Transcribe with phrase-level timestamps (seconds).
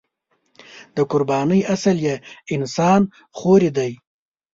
[0.95, 2.15] د قربانۍ اصل یې
[2.55, 3.01] انسان
[3.37, 3.91] خوري دی.